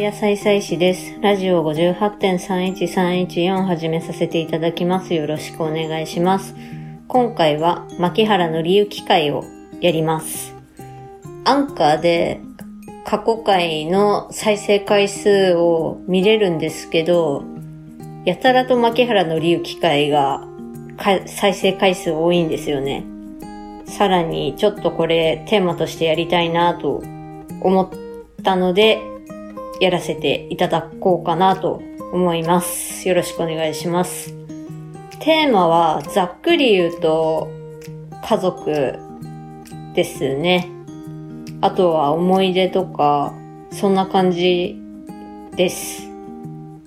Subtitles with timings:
[0.00, 1.20] 野菜菜師です。
[1.20, 5.12] ラジオ58.31314始めさせていただきます。
[5.12, 6.54] よろしくお願いします。
[7.06, 9.44] 今回は牧原の理由機会を
[9.82, 10.54] やります。
[11.44, 12.40] アンカーで
[13.04, 17.44] 過去回の再生回数を見れるんですけど、
[18.24, 20.48] やたらと牧原の理由機会が
[21.26, 23.04] 再生回数多いんですよね。
[23.84, 27.02] さらにちょっとこれテーマとしてやりたいなと
[27.60, 27.90] 思っ
[28.42, 29.02] たので、
[29.80, 33.08] やらせていただこうかなと思います。
[33.08, 34.34] よろしくお願いします。
[35.20, 37.48] テーマはざっくり言うと
[38.24, 38.98] 家族
[39.94, 40.68] ですね。
[41.62, 43.34] あとは思い出とか、
[43.70, 44.80] そんな感じ
[45.56, 46.08] です。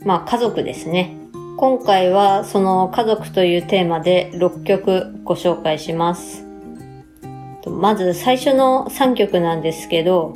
[0.06, 1.18] まあ家族ですね。
[1.58, 6.45] 今回はその家族というテーマで6曲ご紹介します。
[7.67, 10.36] まず最初の3曲なんですけど、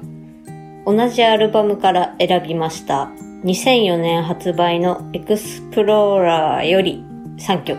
[0.87, 3.11] 同じアルバムから選びました。
[3.43, 7.03] 2004年発売のエクスプローラーより
[7.39, 7.77] 3曲。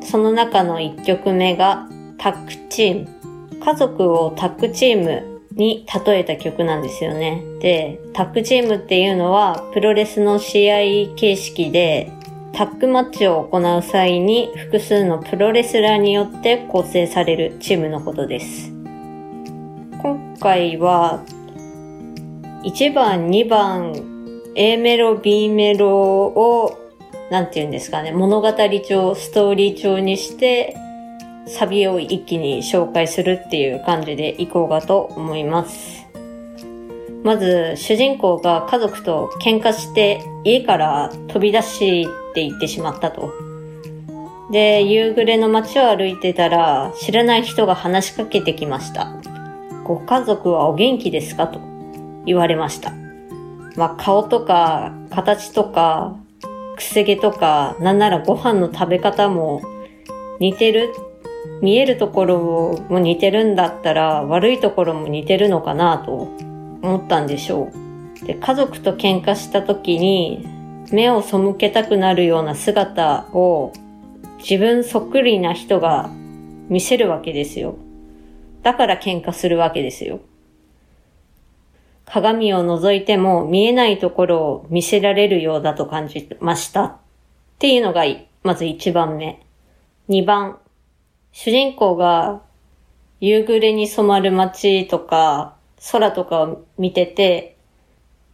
[0.00, 3.08] その中の1曲目がタッグチーム。
[3.58, 7.42] 家族をタッグチームに例えた曲なんですよね。
[7.58, 12.12] で、タッグチームっていうのはプロレスの試合形式で
[12.52, 18.70] タッグマッチを行う際に複数のプロレスラーによって構成されるチームのことです。
[20.00, 21.24] 今回は
[22.62, 23.94] 1番、2番、
[24.54, 26.76] A メロ、B メロを、
[27.30, 28.52] なんて言うんですかね、物語
[28.86, 30.76] 調、ストーリー調にして、
[31.46, 36.06] サビを一気に紹介するっていう感じでいこうかと思います。
[37.24, 43.32] まず、主人公が家族と喧嘩して家から飛び出していってしまったと。
[44.50, 49.12] で、夕暮れの街を歩いてたら、知らない人が話しかけてきました。
[49.84, 51.46] ご家族はお元気ですか？
[51.46, 51.69] と。
[52.26, 52.92] 言われました。
[53.76, 56.16] まあ、顔とか、形とか、
[56.76, 59.62] くせ毛とか、なんならご飯の食べ方も
[60.38, 60.94] 似てる
[61.62, 66.28] 見えるところも似てるんだったら、悪いところも似てるのかなと
[66.82, 67.70] 思ったんでしょ
[68.22, 68.26] う。
[68.26, 70.46] で、家族と喧嘩した時に、
[70.90, 73.72] 目を背けたくなるような姿を
[74.38, 76.10] 自分そっくりな人が
[76.68, 77.76] 見せるわけですよ。
[78.62, 80.20] だから喧嘩するわけですよ。
[82.12, 86.84] 鏡を覗いても見えないところを見せられるようだと感じました。
[86.84, 86.98] っ
[87.60, 88.02] ていうのが、
[88.42, 89.40] まず1番目。
[90.08, 90.58] 2番。
[91.30, 92.42] 主人公が
[93.20, 95.54] 夕暮れに染まる街とか
[95.92, 97.56] 空とかを見てて、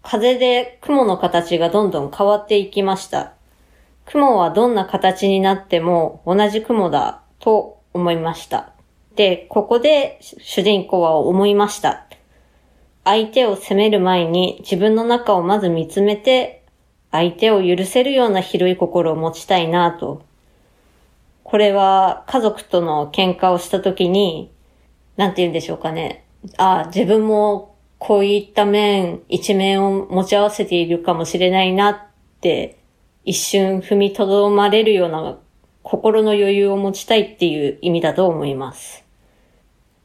[0.03, 3.35] 風で雲の形がどんどん変わっていきました。
[4.07, 8.73] 雲はどんな形になっても同じ雲だと思いました。
[9.17, 12.07] で、ここで主人公は思いました。
[13.07, 16.65] 相手を責める前に自分の中をまず見つめて、
[17.13, 20.25] 相手を許せるような広い心を持ちたいなと。
[21.45, 24.51] これは家族との喧嘩をした時に、
[25.17, 26.25] なんて言うんでしょうかね。
[26.57, 31.99] ああ、自分もこういった面、一面を持ち合わせているかもしれないなっ
[32.41, 32.77] て、
[33.25, 35.39] 一瞬踏みとどまれるような
[35.85, 39.05] 心の余裕を持ちたいっていう意味だと思います。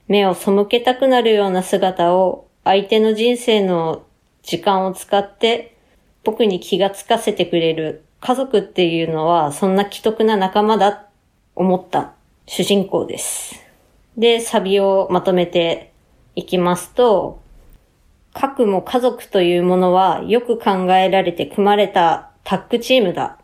[0.08, 4.06] 目を背けたくなるような姿を相手の人生の
[4.44, 5.78] 時間を使って
[6.24, 11.08] 僕に気がつかせてくれる家族っていうのはそんな既得な仲間だ
[11.56, 12.14] 思った
[12.46, 13.56] 主人公です。
[14.18, 15.92] で、サビをまとめて
[16.36, 17.42] いきますと、
[18.34, 23.38] 核も家族というものはよく考えられて組まれたタッグチームだ。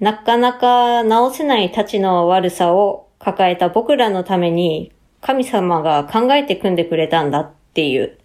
[0.00, 8.18] なかなか直せない立ちの悪さを抱えた僕らのために神様が考えて組んでくれたんだっていう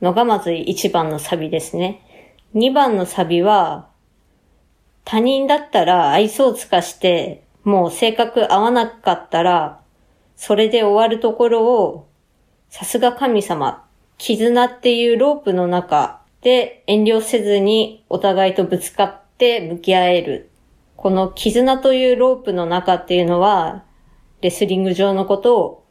[0.00, 2.02] のがまず1番のサビですね。
[2.54, 3.88] 2番のサビは、
[5.04, 9.80] 他人だったら愛想をつかして、もう性格合わなかったら、
[10.36, 12.08] それで終わるところを、
[12.68, 13.84] さすが神様、
[14.18, 20.50] 絆っていうロープの中で遠慮せずにお互いとぶつかって向き合える。
[20.96, 23.84] この絆というロープの中っていうのは、
[24.40, 25.84] レスリング上のことを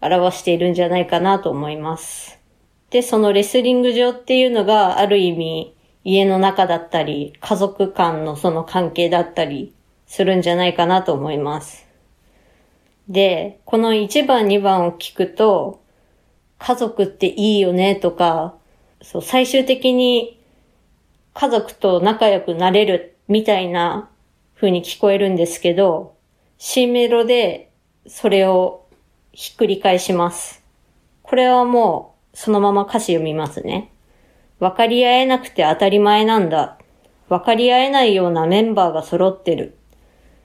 [0.00, 2.40] 表しているんじゃないかなと思います。
[2.94, 5.74] で、そのレスリング場っていうのがある意味
[6.04, 9.74] 家の中だったり、家族間のその関係だったり
[10.06, 11.88] するんじゃないかなと思います。
[13.08, 15.82] で、この1番2番を聞くと、
[16.58, 18.54] 家族っていいよねとか、
[19.02, 20.40] そう、最終的に
[21.32, 24.08] 家族と仲良くなれるみたいな
[24.54, 26.14] 風に聞こえるんですけど、
[26.58, 27.72] C メロで
[28.06, 28.86] それを
[29.32, 30.62] ひっくり返します。
[31.24, 33.90] これはもうそのまま歌詞読みますね。
[34.60, 36.78] 分かり合えなくて当たり前なんだ。
[37.28, 39.76] 分かり合えないようなメンバーが揃ってる。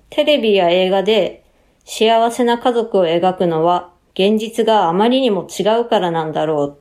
[0.09, 1.43] テレビや映画で
[1.85, 6.77] 幸せな家族を描くのは現実があまりにも違うからなんだろ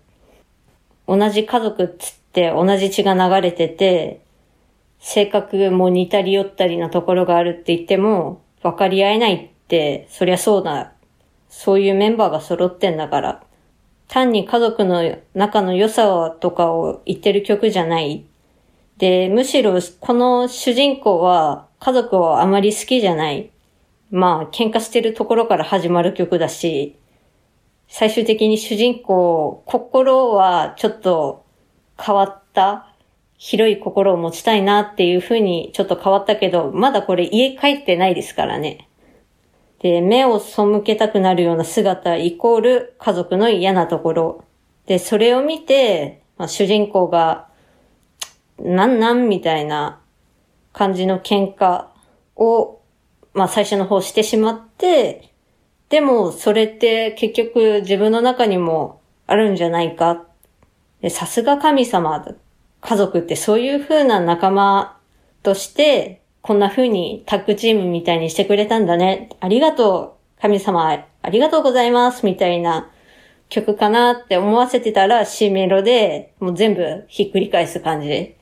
[1.09, 1.19] う。
[1.19, 4.21] 同じ家族っつって同じ血が流れてて、
[5.01, 10.93] 性格も似たり寄ったりなところがあるって言っても分かり合えないって、そりゃそうだ。
[11.49, 13.43] そういうメンバーが揃ってんだから。
[14.09, 18.25] 単に家族の仲の良さとかを言ってる曲じゃない。
[18.97, 23.51] で、むしろこの主人公は家族をあまり好きじゃない。
[24.11, 26.97] まあ、喧嘩してるところから始まる曲だし、
[27.87, 31.45] 最終的に主人公、心はちょっと
[32.01, 32.87] 変わった、
[33.37, 38.88] 広い心を持ちたいなっていう風にちょっと変わったけど、まだこれ家帰ってないですからね。
[39.81, 44.45] で、目を背けたくなるような姿イコール家族の嫌なところ。
[44.87, 47.49] で、それを見て、まあ、主人公が、
[48.59, 50.01] なんなんみたいな
[50.73, 51.87] 感じの喧嘩
[52.37, 52.81] を、
[53.35, 55.33] まあ最初の方してしまって、
[55.91, 60.25] でもそれって結局自分の中にもあるんじゃないか。
[61.11, 62.25] さすが神様、
[62.81, 64.99] 家族ってそういう風な仲間
[65.43, 69.31] としてこんな風にタッグチームみたいにしてくれたんだね。
[69.41, 70.41] ありがとう。
[70.41, 70.89] 神様、
[71.23, 72.25] ありがとうございます。
[72.25, 72.91] みたいな
[73.49, 78.35] 曲かなって思わせてたら C メロでもう全部ひっくり返す感じ。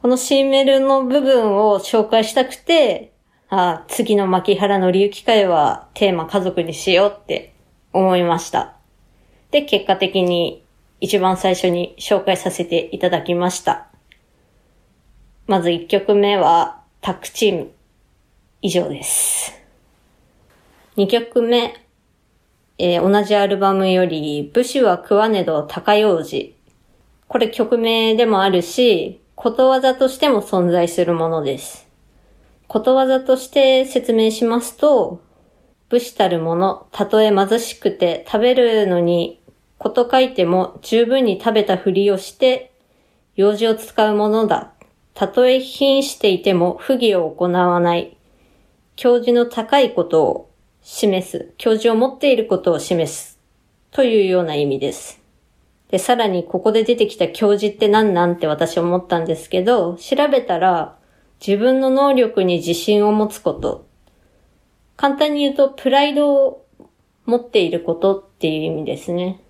[0.00, 3.12] この C メロの部分を紹介したくて、
[3.50, 7.54] あ次の牧原の理由機会はテーマ家族にしようって
[7.92, 8.76] 思いました。
[9.50, 10.62] で、結果的に
[11.00, 13.86] 一番最初に紹介させていただきました。
[15.46, 17.70] まず1曲目は、タッグチーム。
[18.60, 19.52] 以上です。
[20.96, 21.86] 2曲目、
[22.78, 26.56] えー、同じアルバムより、武士は食わねど高用事。
[27.28, 31.86] これ曲名でもあるし、ことわざとしても存在するものです。
[32.66, 35.20] ことわざとして説明しますと、
[35.88, 39.40] 武士たるもの、たとえ貧しくて食べるのに
[39.78, 42.72] こと書いても十分に食べたふりをして、
[43.36, 44.72] 用事を使うものだ。
[45.18, 48.16] たとえ瀕していても不義を行わない。
[48.94, 50.50] 教授の高いことを
[50.80, 51.52] 示す。
[51.58, 53.36] 教授を持っていることを示す。
[53.90, 55.20] というような意味です。
[55.90, 60.96] で、さらにここで出てきた教授って何なんて私思ったんですけど、調べたら
[61.44, 63.88] 自分の能力に自信を持つこと。
[64.96, 66.64] 簡単に言うとプライドを
[67.26, 69.40] 持っていることっていう意味ですね。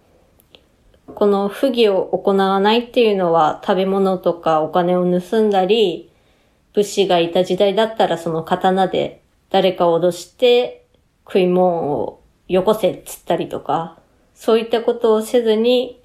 [1.15, 6.11] この不義を行わないっていうのは食べ物とかお金を盗んだり、
[6.75, 10.87] 武士がいた時代だったらその刀で誰かを脅して
[11.27, 13.99] 食い物をよこせっつったりとか、
[14.35, 16.01] そういったことをせずに、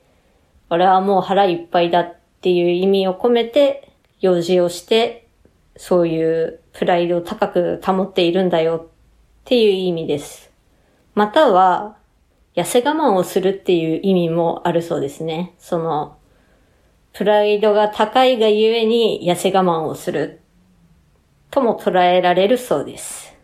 [0.70, 3.90] 俺はもう腹いっぱいだっていう意味を込めて、
[4.20, 5.28] 用事をして、
[5.78, 8.88] そういうプライドを高く保っているんだよっ
[9.46, 10.52] ていう意味です。
[11.16, 11.98] または、
[12.56, 15.56] 痩せ我慢をするっていう意味もあるそうですね。
[15.58, 16.18] その、
[17.12, 20.42] プライドが高いがゆえに痩せ我慢をする
[21.52, 23.36] とも捉えられるそうです。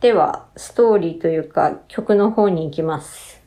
[0.00, 3.42] では、ストーリーというか曲の方に行きます。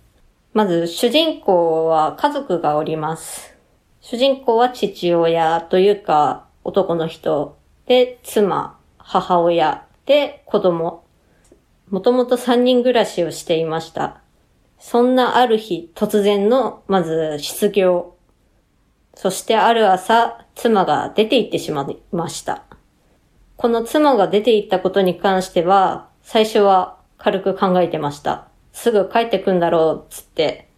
[0.54, 3.56] まず、主人公は家族がおります。
[4.02, 11.04] 主人公は父親というか男の人で、妻、母親で子供。
[11.90, 14.22] もともと3人暮らしをしていました。
[14.80, 18.16] そんなある日突然の、まず失業。
[19.16, 22.64] そしてある朝、妻が出て行ってしまいました。
[23.58, 28.48] この妻が出て行ったことに関しては、最初は軽く考えてました。
[28.72, 30.70] すぐ帰ってくんだろう、つって。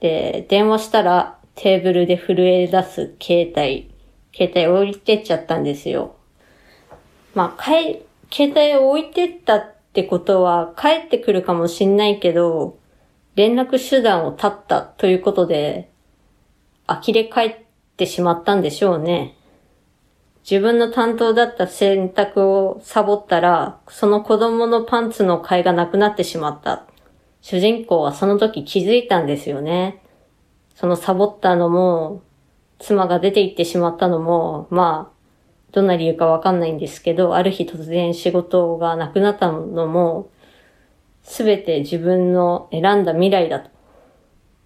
[0.00, 3.90] で、電話したらテーブルで震え出す携帯。
[4.36, 6.16] 携帯置いてっちゃったんですよ。
[7.34, 12.76] まあ、帰、携帯を置いてったってことは帰ってくるかもしんないけど、
[13.34, 15.90] 連絡手段を絶ったということで、
[16.86, 17.56] 呆れ返っ
[17.96, 19.36] てしまったんでしょうね。
[20.48, 26.84] 自分の担当だった選択をサボったら、その子供のパンツの買いがなくなってしまった。
[27.40, 30.02] 主人公はその時気づいたんですよね。
[30.74, 32.22] そのサボったのも、
[32.78, 35.14] 妻が出て行ってしまったのも、まあ、
[35.72, 40.28] どんな理由かわかんないんですけど、ある日突然仕事がなくなったのも、
[41.24, 43.70] すべて自分の選んだ未来だと。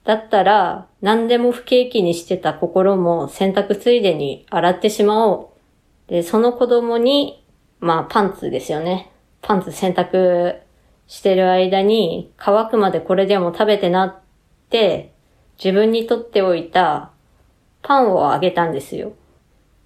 [0.05, 5.55] だったら、何でも不景気にしてた心も洗濯ついでに洗ってしまお
[6.09, 6.11] う。
[6.11, 7.45] で、その子供に、
[7.81, 9.11] まあパンツですよね。
[9.41, 10.61] パンツ洗濯
[11.07, 14.21] してる間に乾くまでこれでも食べてなっ
[14.71, 15.13] て、
[15.63, 17.11] 自分にとっておいた
[17.83, 19.13] パンをあげたんですよ。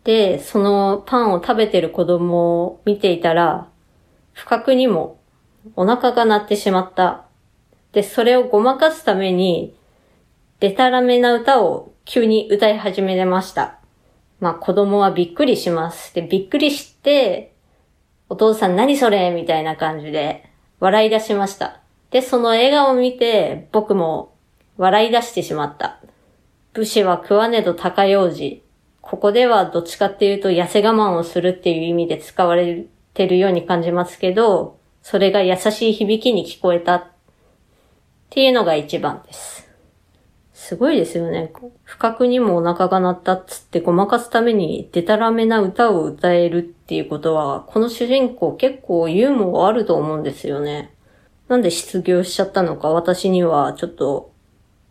[0.04, 3.68] で、そのパンを食べてる子供を見ていたら、
[4.32, 5.18] 不覚にも
[5.76, 7.24] お腹が鳴ってしまった。
[7.92, 9.74] で、それをごまかすために、
[10.60, 13.78] デタラメな歌を急に歌い始めました。
[14.40, 16.14] まあ子供はびっくりします。
[16.14, 17.52] で、びっくりして、
[18.28, 19.30] お父さん何それ？
[19.30, 20.48] みたいな感じで
[20.80, 21.80] 笑い出しました。
[22.10, 24.34] で、その笑顔を見て僕も
[24.78, 26.00] 笑い出してしまった。
[26.72, 28.62] 武士は食わねど高用事。
[29.00, 37.04] ここではどっちかっていうと痩せ我慢をするっていう意味で使われてるように感じますけど、それが優しい響きに聞こえたっ
[38.30, 39.68] ていうのが一番です。
[40.54, 41.52] すごいですよね。
[41.82, 50.94] 不覚にもお腹が鳴ったっつってごまかすためにデタラメな歌を歌えるっていうことは、この主人公結構ユーモアあると思うんですよね。
[51.48, 54.32] なんで失業しちゃったのか私にはちょっと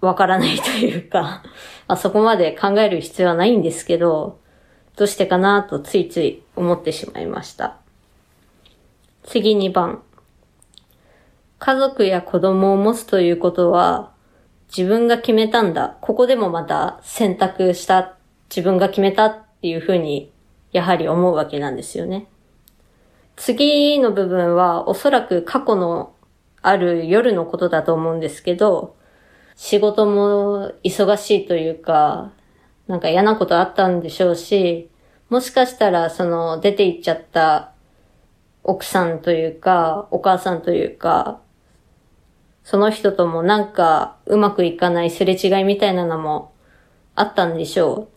[0.01, 1.41] わからないというか
[1.87, 4.39] あそこまで考える必要はないんですけど、
[4.97, 7.80] どうしてかなとついつい思ってしまいました。
[9.23, 10.01] 次2番。
[11.59, 14.11] 家族や子供を持つということは、
[14.75, 15.97] 自分が決めたんだ。
[16.01, 18.15] ここでもまた選択した、
[18.49, 20.31] 自分が決めたっていうふうに、
[20.71, 22.27] やはり思うわけなんですよね。
[23.35, 26.13] 次の部分はおそらく過去の
[26.61, 28.95] ある夜のことだと思うんですけど、
[29.55, 32.31] 仕事も忙しいというか、
[32.87, 34.89] なんか嫌なことあったんでしょうし、
[35.29, 37.70] もしかしたらその出て行っちゃった
[38.63, 41.41] 奥さんというか、お母さんというか、
[42.63, 46.53] その人ともなんかうまくいかないすれ違いみたいなのも
[47.15, 48.09] あったんでしょ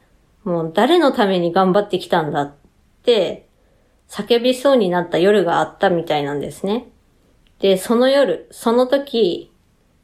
[0.45, 0.51] う。
[0.51, 2.55] もう誰のために頑張ってきたんだっ
[3.03, 3.49] て
[4.09, 6.89] 叫びそうになった夜があったみたいなんですね。
[7.61, 9.51] で、その夜、その時、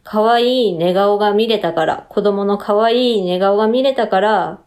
[0.02, 4.60] 可愛い寝顔が見れたから、子供の可愛い寝顔が見れたから、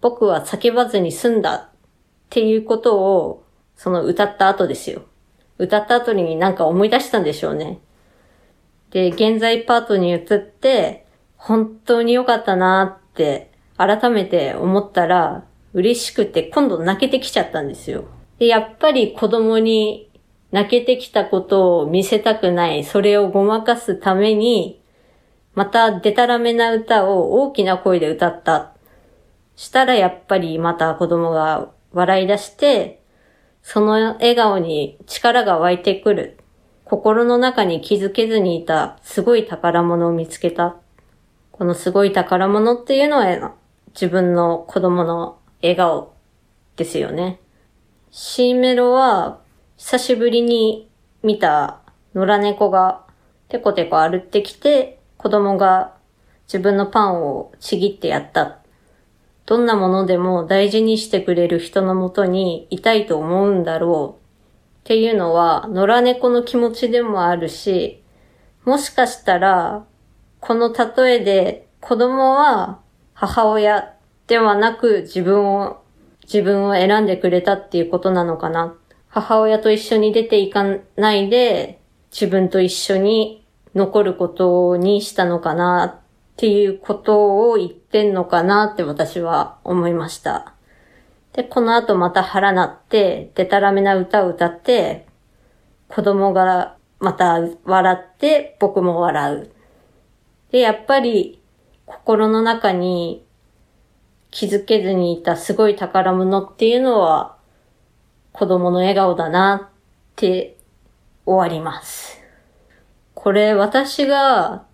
[0.00, 1.68] 僕は叫ばずに済んだっ
[2.30, 3.43] ていうことを、
[3.84, 5.02] その歌った後ですよ。
[5.58, 7.80] 歌った後になんか思い出したんでしょうね。
[8.88, 11.04] で、現在パートに移って、
[11.36, 18.04] 本当に良かったなって改めて思ったら、嬉しくて今度泣けてきちゃったんですよ。
[18.38, 20.10] で、やっぱり子供に
[20.50, 24.82] 泣けてきたことを見せたくない、それをごまかすために、
[25.52, 28.72] またデタラメな歌を大きな声で歌った。
[29.56, 33.03] したらやっぱりまた子供が笑い出して、
[33.66, 36.38] その笑顔に力が湧いてくる。
[36.84, 40.76] 心の中に気づけずにいたすごい宝物を見つけた。
[41.50, 43.54] このすごい宝物っていうのは
[43.94, 46.12] 自分の子供の笑顔
[46.76, 47.40] ですよね。
[48.10, 49.40] C メロは
[49.78, 50.90] 久しぶりに
[51.22, 51.80] 見た
[52.14, 53.06] 野良猫が
[53.48, 55.94] テコテコ歩ってきて、子供が
[56.46, 58.58] 自分のパンをちぎってやった。
[59.46, 64.24] どんなものでも大事にしてくれる人のもとにいたいと思うんだろう
[64.80, 68.02] っていうのは野良猫の気持ちでもあるし、
[68.64, 69.84] もしかしたら、
[70.40, 72.80] この例えで子供は
[73.12, 73.94] 母親
[74.26, 75.82] ではなく自分を、
[76.22, 78.74] 自分を選んでくれたっていうことなのかな。
[79.08, 80.64] 母親と一緒に出ていか
[80.96, 86.00] ないで、自分と一緒に残ることにしたのかな
[86.34, 90.54] っていうことを言ってんのかなって私は思いました。
[91.32, 95.06] で、この後また腹鳴って、デタラメな歌を歌って、
[95.88, 99.50] 子供がまた笑って、僕も笑う。
[100.50, 101.40] で、やっぱり
[101.86, 103.24] 心の中に
[104.30, 107.36] 気づけずにいたすごい宝物っていうのは
[108.32, 109.74] 子供の笑顔だなっ
[110.16, 110.56] て
[111.24, 112.20] 終わります。
[113.14, 114.64] これ私が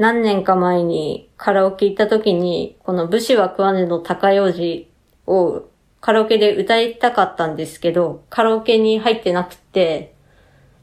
[0.00, 4.90] 何年か前にカラオケ行った時に、この武士は食わねの高用事
[5.26, 5.68] を
[6.00, 10.14] カラオケで歌いたかったんですけど、カラオケに入ってなくて、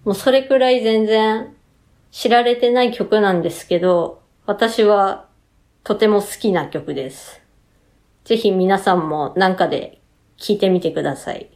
[0.05, 1.55] もうそれくらい全然
[2.11, 5.25] 知られてない曲なんですけど、私は
[5.83, 7.41] とても好きな曲です。
[8.23, 9.99] ぜひ皆さんもなんかで
[10.37, 11.49] 聴いてみてください。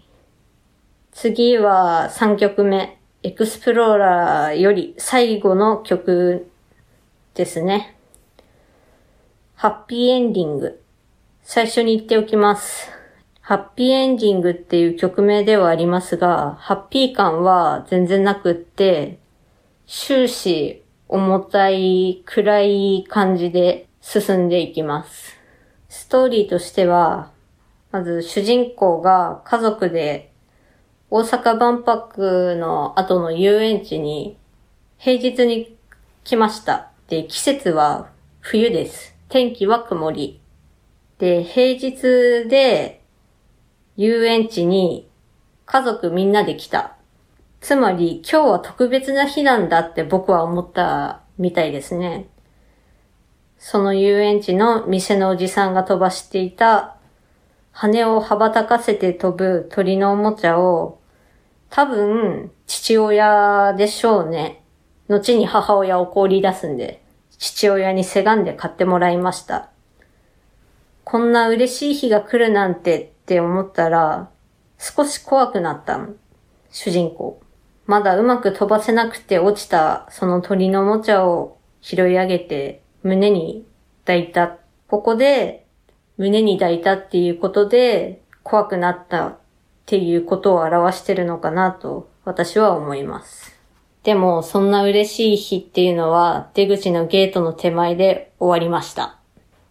[1.11, 2.97] 次は3曲目。
[3.21, 6.50] エクスプローラーより最後の曲
[7.33, 7.95] ですね。
[9.55, 10.83] ハッピーエンディング。
[11.43, 12.89] 最初に言っておきます。
[13.39, 19.19] ハッピーエンディングっていう曲名ではありますが、ハッピー感は全然なくって、
[19.87, 25.37] 終始重たい暗い感じで進んでいきます。
[25.89, 27.31] ストーリーとしては、
[27.91, 30.31] まず主人公が家族で
[31.09, 34.37] 大阪万博の後の遊園地に
[34.97, 35.77] 平日に
[36.23, 36.90] 来ました。
[37.11, 39.17] で、季節は冬です。
[39.27, 40.39] 天気は曇り。
[41.19, 43.03] で、平日で
[43.97, 45.09] 遊園地に
[45.65, 46.95] 家族みんなで来た。
[47.59, 52.29] つまり今日は特別な日なんだって僕は思ったみたいですね。
[53.57, 56.95] その遊園地の店のおじさんが飛ばしていた
[57.73, 61.01] 羽を羽ばたかせて飛ぶ鳥のおもちゃを
[61.71, 64.63] 多分父親でしょうね。
[65.09, 67.00] 後に母親を怒り出すんで、
[67.41, 69.71] 父親にせがんで買ってもらいました。
[71.03, 74.29] こんな嬉しい日が来るなんてって思ったら、
[74.77, 76.09] 少し怖くなったの
[76.69, 77.41] 主人公。
[77.87, 83.65] まだうまく飛ばせなくて落ちたその鳥のおもちゃを拾い上げて胸に
[84.05, 84.57] 抱いた。
[84.87, 85.65] ここで
[86.17, 89.37] 胸に抱いたっていうことで怖くなったっ
[89.87, 93.60] ていうことを表してるのかなと私は思います。
[94.03, 99.17] でもそんな嬉しい日っていうのは出口のゲートの手前で終わりました。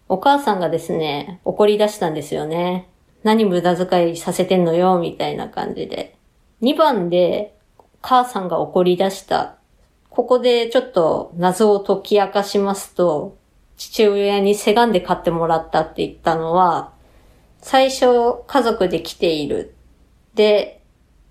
[0.07, 2.89] お母さんがですね、怒り出したんですよね。
[3.23, 6.15] 何無駄遣いさせてんのよ、みたいな感じで。
[6.61, 7.55] 2番で
[8.01, 9.55] 母さんが怒り出した。
[10.09, 13.37] ここでちょっと謎を解き明かしますと、
[13.77, 16.93] 父親にせがんで買ってもらったって言ったのは、
[17.61, 19.75] 最初家族で来ている。
[20.33, 20.81] で、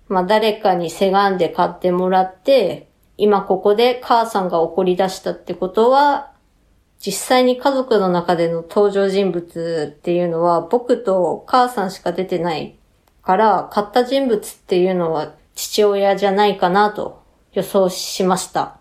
[0.07, 2.89] まあ誰かにせがんで買ってもらって、
[3.21, 6.31] 今ここで母さんが怒り出したってことは、
[6.97, 12.79] 実際に家族の中での登場人物っていうのは僕と母さんしか出てない
[13.21, 17.21] から、買った人物っていうのは父親じゃないかなと
[17.53, 18.79] 予想しました。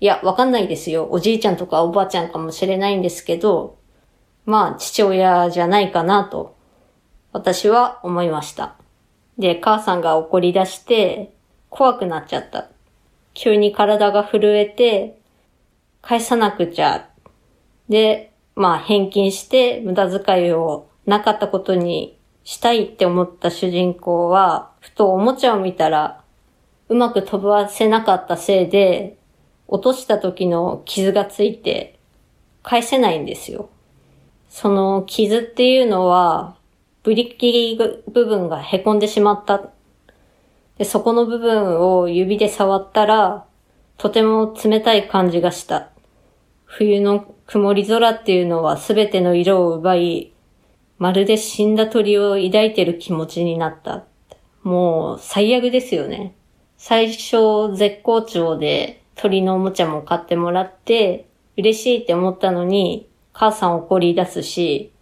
[0.00, 1.08] いや、わかんないですよ。
[1.10, 3.76] おじいちゃんとかおばあちゃんかもしれないんですけど、
[4.46, 6.56] まあ、父親じゃないかなと、
[7.32, 8.76] 私は思いました。
[9.36, 11.34] で、母さんが怒り出して、
[11.68, 12.68] 怖くなっちゃった。
[13.34, 15.18] 急に体が震えて、
[16.00, 17.08] 返さなくちゃ。
[17.88, 26.22] で、まあ、返金して無駄遣いをなかったことにしたいって思った主人公は、ふとおもちゃを見たら、
[26.88, 29.18] うまく飛ばせなかったせいで、
[29.66, 31.98] 落とした時の傷がついて、
[32.62, 33.68] 返せないんですよ。
[34.48, 36.56] その傷っていうのは、
[37.02, 39.73] ブリッキリ部分が凹んでしまった。
[40.78, 43.46] で、そこの部分を指で触ったら、
[43.96, 45.90] とても冷たい感じがした。
[46.64, 50.32] 冬の曇り空っていうのは全ての色を奪い、
[50.98, 54.04] まるで死んだ鳥を抱いてる気持ちになった。
[54.62, 56.34] もう最悪ですよね。
[56.76, 64.92] 最初絶好調で鳥のおもちゃも買ってもらって嬉しいって思ったのに母さん怒り出すし、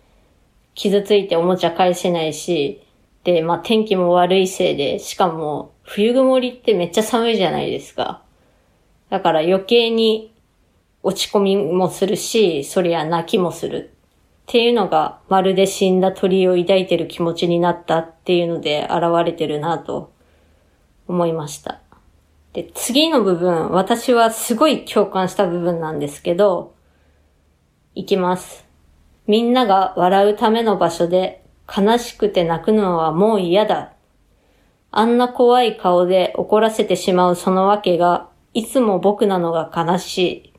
[0.75, 2.83] 傷ついておもちゃ返せないし、
[3.25, 8.23] で、まあ天気も悪いせいで、しかも冬曇りってめっちゃ寒いじゃないですか。
[9.11, 10.35] だから余計に
[11.03, 13.93] 落ち込みもするし、そりゃ泣きもする。
[14.43, 20.13] っていうのが、まるで死んだ鳥を抱いてる気持ちになったっていうので現れてるなと
[21.07, 21.81] 思いました。
[22.53, 26.75] で、次の部分、私はすごい共感した部分なんですけど、
[27.95, 28.67] いきます。
[29.27, 33.93] みんなが笑うための場所で悲しくて泣くのはもう嫌だ。
[34.91, 40.53] あんな怖い顔で怒らせてしまうそのわけが、いつも僕なのが悲しい。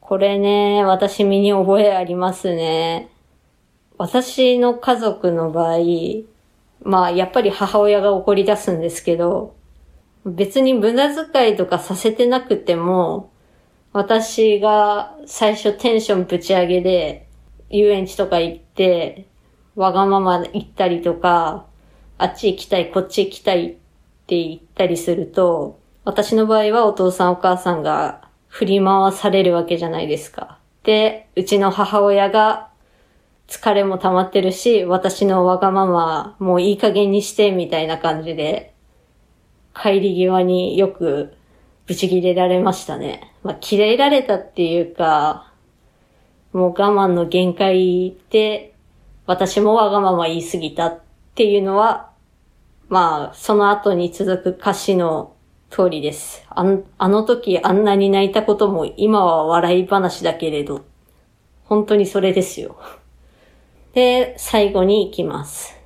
[0.00, 3.10] これね、私身に覚えありますね。
[3.98, 5.78] 私の家族の場合、
[6.82, 9.54] まあやっぱり母親が怒り出すんですけど、
[10.24, 13.30] 別に無駄遣いとかさせてなくても、
[13.92, 17.26] 私が最初テンションぶち上げで、
[17.70, 19.26] 遊園地とか行って、
[19.78, 21.64] わがまま行ったりとか、
[22.18, 23.70] あっち行きたい、こっち行きたいっ
[24.26, 30.58] て言ったりすると、私の場合はお父さんお母さんが振り回されるわけじゃないですか。
[30.82, 32.70] で、うちの母親が
[33.46, 38.74] 疲れも溜まってるし、私のわがままもういい加減にしてみたいな感じで
[39.80, 41.34] 帰り際によく
[41.86, 43.32] ブチ切れられましたね。
[43.44, 45.52] まあ、切れられたっていうか、
[46.52, 48.74] もう我慢の限界で、
[49.28, 51.00] 私もわがまま言い過ぎたっ
[51.34, 52.12] ていうのは、
[52.88, 55.36] まあ、その後に続く歌詞の
[55.68, 56.46] 通りです。
[56.48, 56.64] あ
[56.96, 60.86] あの時あんなに泣いたことも今は笑い話だけれど、
[61.64, 62.78] 本当にそれですよ。
[63.92, 65.76] で、最後に行きます。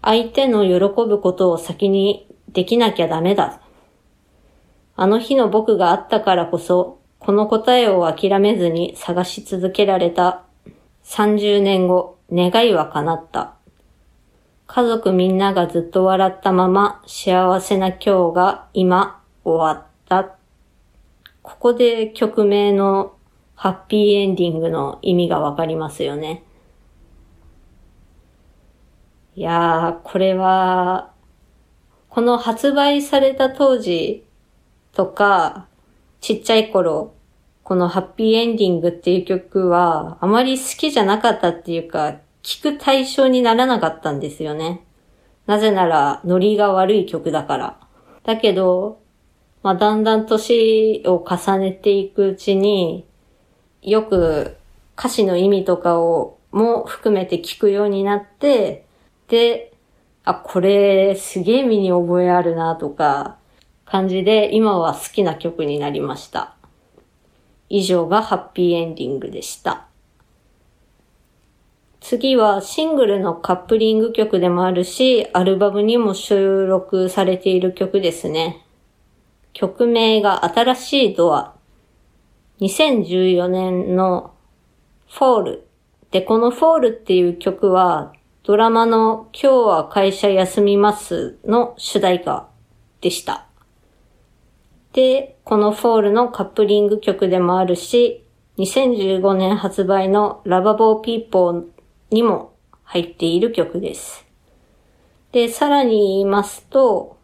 [0.00, 3.60] 相手の喜ぶことを先にできなきゃダメだ。
[4.96, 10.44] あの日の僕があったからこそ、この答えを諦めずに探し続けられた。
[11.04, 13.54] 30年後、願いは叶った。
[14.66, 20.36] 家族みんながずっと笑ったまま幸せな今日が今終わった。
[21.42, 23.14] ここで曲名の
[23.54, 26.42] ハッピーエンディングの意味がわかりますよね。
[29.36, 31.12] いやー、これは、
[32.08, 34.24] この発売された当時
[34.92, 35.66] とか、
[36.20, 37.13] ちっちゃい頃、
[37.64, 44.84] このハッピーエンディングっていう曲は、あまり好きじゃなかったっていうか、聴く対象にならなかったんですよね。
[45.46, 47.78] なぜなら、ノリが悪い曲だから。
[48.24, 49.00] だけど、
[49.62, 53.06] まあ、だんだん年を重ねていくうちに、
[53.80, 54.58] よく
[54.98, 58.84] 歌詞の意味とかをも含めて聞くようになって、
[59.28, 59.72] で、
[60.24, 63.38] あ、これすげえ身に覚えあるなとか、
[63.86, 66.56] 感じで今は好きな曲になりました。
[67.68, 69.86] 以上がハッピーエンディングでした。
[72.00, 78.64] 次はシングルのカップリング曲でもあるし、アルバムにも収録されている曲ですね。
[79.54, 81.54] 曲名が新しいドア。
[82.60, 84.34] 2014年の
[85.08, 85.66] Fall。
[86.10, 92.48] で、この Fall っていう曲はドラマの今日は会社休みますの主題歌
[93.00, 93.46] でした。
[94.94, 98.24] で、この Fall のカップリング曲でもあるし、
[98.58, 101.64] 2015年発売の Lovable People
[102.10, 102.54] にも
[102.84, 104.24] 入っている曲です。
[105.32, 107.18] で、さらに言いますと、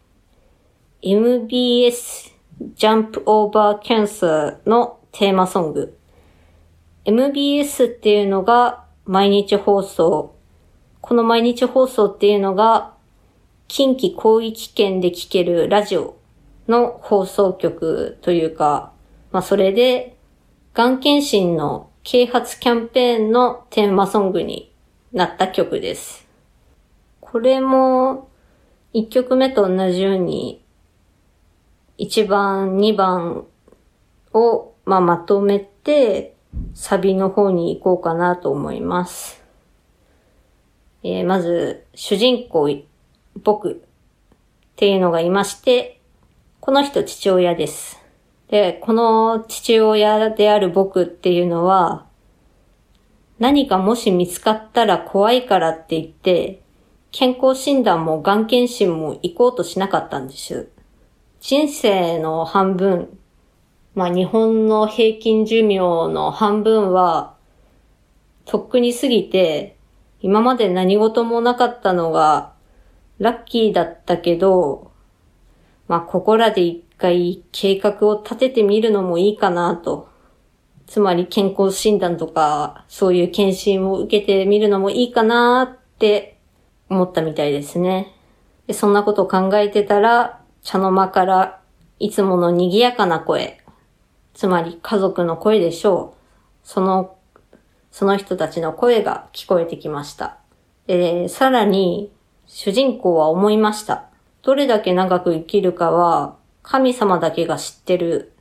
[1.01, 2.33] MBS
[2.75, 5.97] Jump Over Cancer のテーマソング。
[7.05, 10.35] MBS っていうのが毎日放送。
[10.99, 12.93] この毎日放送っていうのが
[13.69, 16.20] 近畿広域圏で聴けるラジオ
[16.67, 18.93] の放送局というか、
[19.31, 20.17] まあそれで、
[20.73, 24.73] がん検診の啓発キャンペーンのテーマソングに
[25.13, 26.27] なった曲です。
[27.19, 28.29] これも、
[28.93, 30.63] 1曲目と同じように、
[31.97, 33.45] 1番、2番
[34.33, 36.35] を、まあ、まとめて、
[36.73, 39.41] サビの方に行こうかなと思います。
[41.03, 42.69] えー、まず、主人公、
[43.43, 43.75] 僕っ
[44.75, 46.00] ていうのがいまして、
[46.61, 47.99] この人父親です。
[48.47, 52.05] で、この父親である僕っていうのは、
[53.39, 56.61] 何かもし見つかったら怖いからって言って、
[57.11, 60.69] 健康診断もがん検診も行こうとしなかったんです。
[61.39, 63.17] 人生の半分、
[63.95, 67.33] まあ日本の平均寿命の半分は、
[68.45, 69.77] とっくに過ぎて、
[70.19, 72.53] 今まで何事もなかったのが、
[73.17, 74.90] ラッキーだったけど、
[75.91, 80.07] まあここらで一回計画を立ててみるのもいいかなと。
[80.87, 86.39] つまり健康診断とか、そういう検診を受けてみるのもいいかなって
[86.87, 88.15] 思ったみたいですね。
[88.67, 91.59] でそんなことを考えてたら、茶の間から
[91.99, 93.61] いつもの賑やかな声、
[94.33, 96.17] つまり家族の声でしょう。
[96.63, 97.17] その、
[97.91, 100.37] その人たちの声が聞こえてきました。
[100.87, 102.13] で、さらに、
[102.47, 104.10] 主人公は思いました。
[104.43, 108.31] どれだけ長く生きるかは、神様だけが知ってる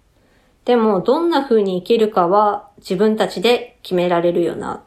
[0.64, 4.84] でも、どんな風に生きるかは自分たちで決められるよな。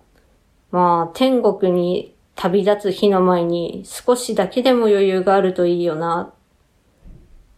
[0.72, 6.32] まあ、天国に旅立つ日の前に少しだけでも余裕があるといいよな。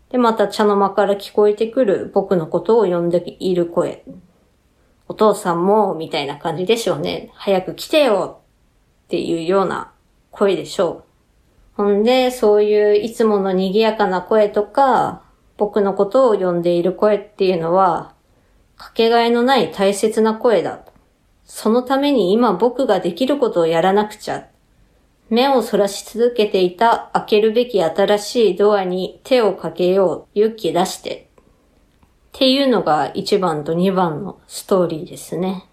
[0.10, 4.04] で、また茶の間から聞こえてくる僕のことを呼んでいる声。
[5.08, 7.32] お父さんも、みたいな感じでしょうね。
[7.36, 8.41] 早く来てよ
[9.06, 9.91] っていうような
[10.32, 11.05] 声でしょう。
[11.76, 15.22] ほんで、そういういつもの賑やかな声とか、
[15.58, 18.14] 僕のことを呼んでいる声っていうのは、
[18.78, 20.86] かけがえのない大切な声だ。
[21.46, 24.48] そのために今僕ができることをやらなくちゃ。
[25.30, 30.40] 目をそらし続けていた開けるべき新しいドアに手をかけよう。
[30.40, 31.30] 勇気出して。
[32.36, 35.68] っていうのが1番と2番のストーリーですね。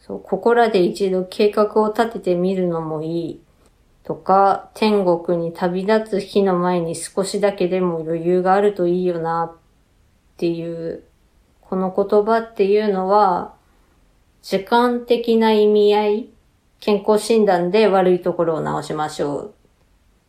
[0.00, 3.40] そう、ここらで一度計画を立ててみるのもいい。
[4.08, 9.56] とか、天国に旅立つ日の前に少しだけでも余裕があるといいよなっ
[10.38, 11.04] ていう、
[11.60, 13.54] この言葉っていうのは、
[14.40, 16.30] 時間的な意味合い、
[16.80, 19.54] 健康診断で悪いところを直しましょう。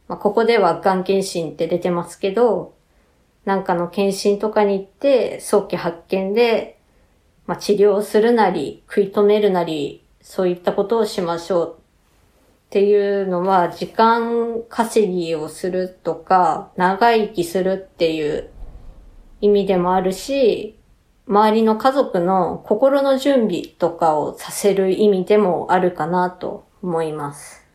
[0.10, 2.74] まあ、ここではがん検診って出てますけど、
[3.46, 6.82] なんかの検診とかに行って、早期発見で、
[7.48, 11.76] まあ、治療するなり、食い止めるなり、そういったことをしましょう
[12.70, 18.52] っていうのは、時間稼ぎをするとか、長生きするっていう
[19.42, 20.78] 意味でもあるし、
[21.26, 27.66] 周りの家族の心の準備とかをさせる意味でもあるかなと思います。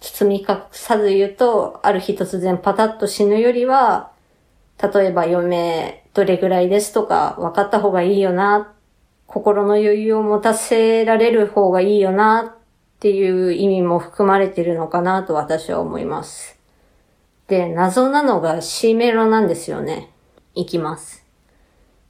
[0.00, 4.10] 包み隠さず言うと、ある日突然パタッと死ぬよりは、
[4.82, 8.74] 例えば余命どれぐらいですとか分かった方がいいよな、
[9.28, 12.55] 心の余裕を持たせられる方がいいよな
[13.06, 16.58] っていう意味も含まれてるのかなと私は思います。
[17.46, 20.10] で、謎なのが C メロなんですよね。
[20.56, 21.24] いきます。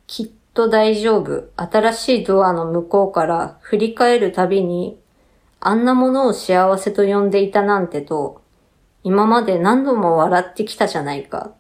[0.06, 1.50] きっと大丈夫。
[1.54, 4.98] 新しいドアの向こうから振り返るたびに、
[5.60, 8.40] あんなものを幸せと呼んでいたなんてと、
[9.04, 11.52] 今まで何度も笑ってきたじゃないか。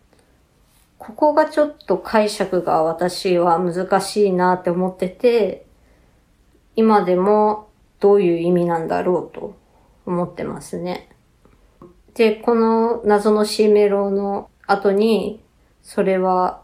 [0.96, 5.66] ここがちょっと解釈が私は難しいなって思ってて、
[6.74, 7.65] 今でも
[8.00, 9.56] どういう意味なんだろうと
[10.04, 11.08] 思ってますね。
[12.14, 15.42] で、この謎の C メロの後に、
[15.82, 16.62] それは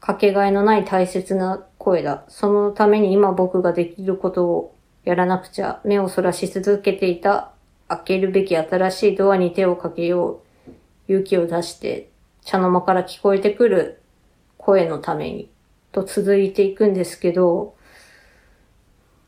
[0.00, 2.24] かけがえのない大切な声だ。
[2.28, 5.80] そのために今僕ができることをやらなくちゃ。
[5.84, 7.52] 目をそらし続けていた
[7.88, 10.72] 開けるべき新しいドアに手をかけよう。
[11.08, 12.10] 勇気を出して
[12.44, 14.00] 茶の間から聞こえてくる
[14.58, 15.50] 声のために。
[15.92, 17.74] と続いていくんですけど、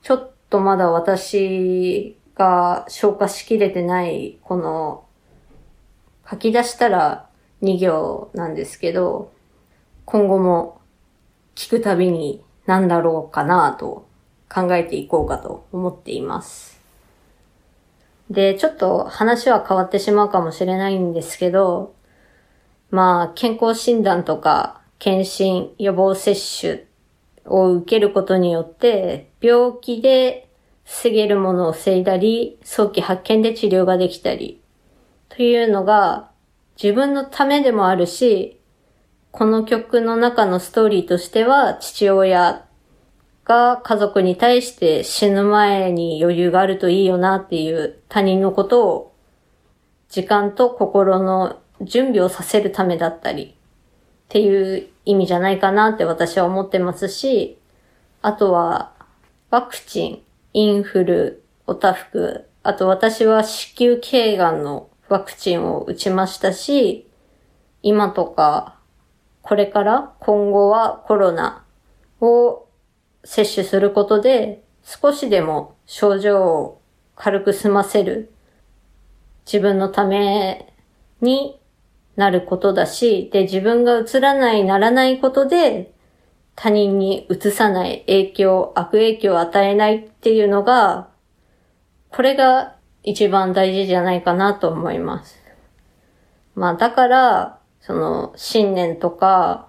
[0.03, 5.05] ちょっとまだ私が消化しきれてないこの
[6.29, 7.29] 書き出したら
[7.63, 9.33] 2行なんですけど、
[10.05, 10.81] 今後も
[11.55, 14.07] 聞くたびに何だろうかなと
[14.49, 16.81] 考えていこうかと思っています。
[18.31, 21.95] で、ちょっと話は変わってしまうかもしれないんですけど、
[22.91, 26.87] まあ、健康診断とか検診、予防接種
[27.45, 30.49] を受けることによって、病気で
[30.85, 34.63] 防げるものを防いだり、早期発見で治療ができたり、
[35.29, 36.31] というのが
[36.83, 38.59] 自分のためでもあるし、
[39.33, 42.65] この曲の中のストーリーとしては、父親
[43.45, 49.15] が家族に対して死ぬ前に余裕があるといいよなっていう他人のことを
[50.09, 53.55] 時間と心の準備をさせるためだったりっ
[54.29, 57.59] ていう意味じゃないかなって私は思ってますし、
[58.23, 58.94] あとは
[59.55, 67.09] ワクチン、インフル、おたふく、あと私は子宮頸がんのワクチンを打ちましたし、
[67.81, 68.81] 今とか
[69.43, 71.65] これから今後はコロナ
[72.21, 72.67] を
[73.23, 76.81] 接種することで少しでも症状を
[77.15, 78.33] 軽く済ませる
[79.47, 80.75] 自分のため
[81.21, 81.61] に
[82.17, 85.94] なることだし、で、自分が映らない、ならないことで
[86.57, 91.09] 他人に移さない影響、悪影響を与えないっていうのが、
[92.11, 95.37] これが一番大事じゃないかなと思います。
[96.55, 99.69] まあだから、その、信念とか、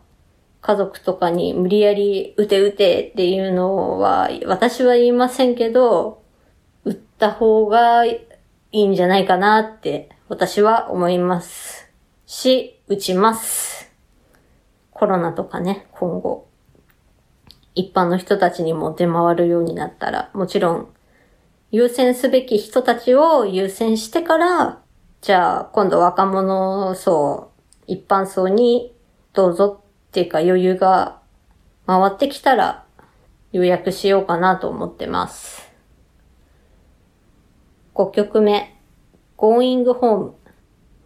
[0.61, 6.23] 家族とかに無理やり打て打てっていうのは、私は言いませんけど、
[6.85, 8.25] 打った方がい
[8.71, 11.91] いんじゃないかなって私は思います。
[12.25, 13.91] し、打ちます。
[14.91, 16.47] コロナとかね、今後。
[17.75, 20.87] 一般の人たちにも出回るようになったら、もちろん、
[21.71, 24.81] 優先すべき人たちを優先してから、
[25.21, 27.51] じゃあ、今度若者層
[27.87, 28.95] 一般層に
[29.33, 31.19] どうぞっていうか余裕が
[31.85, 32.85] 回ってきたら
[33.51, 35.69] 予約しようかなと思ってます。
[37.93, 38.79] 5曲目、
[39.37, 40.33] Going Home。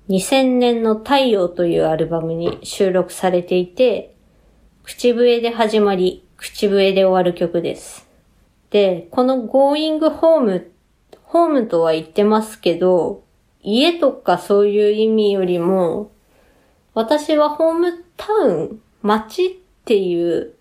[0.09, 4.15] 2000年の太陽というアルバムに収録されていて、
[4.83, 8.07] 口笛で始まり、口笛で終わる曲です。
[8.69, 10.67] で、この Going Home、
[11.23, 13.23] ホームとは言ってますけど、
[13.61, 16.11] 家とかそういう意味よりも、
[16.93, 19.49] 私はホームタウン、街っ
[19.83, 20.53] ていう、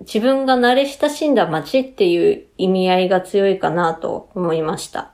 [0.00, 5.12] 自分が慣れ親しんだ街っていう意味合いが強いかなと思いました。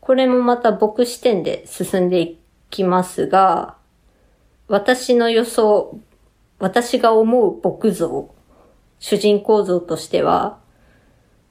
[0.00, 2.38] これもまた僕視点で進んでい
[2.70, 3.76] きますが、
[4.66, 5.98] 私の予想、
[6.64, 8.34] 私が思う僕像、
[8.98, 10.60] 主人公像としては、